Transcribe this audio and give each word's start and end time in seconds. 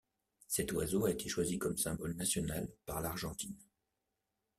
Cet 0.47 0.71
oiseau 0.71 1.05
a 1.05 1.11
été 1.11 1.29
choisi 1.29 1.59
comme 1.59 1.77
symbole 1.77 2.13
national 2.15 2.67
par 2.87 3.01
l'Argentine. 3.01 3.55